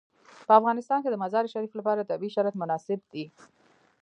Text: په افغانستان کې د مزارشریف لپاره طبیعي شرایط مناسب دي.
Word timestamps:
په 0.47 0.51
افغانستان 0.59 0.99
کې 1.01 1.09
د 1.11 1.15
مزارشریف 1.23 1.71
لپاره 1.79 2.07
طبیعي 2.11 2.33
شرایط 2.35 2.55
مناسب 2.61 2.99
دي. 3.13 3.25